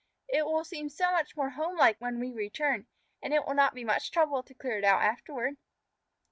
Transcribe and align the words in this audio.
"It 0.27 0.47
will 0.47 0.63
seem 0.63 0.89
so 0.89 1.11
much 1.11 1.37
more 1.37 1.51
home 1.51 1.77
like 1.77 2.01
when 2.01 2.19
we 2.19 2.31
return, 2.33 2.87
and 3.21 3.35
it 3.35 3.45
will 3.45 3.53
not 3.53 3.75
be 3.75 3.83
much 3.83 4.09
trouble 4.09 4.41
to 4.41 4.53
clear 4.55 4.79
it 4.79 4.83
out 4.83 5.03
afterward." 5.03 5.57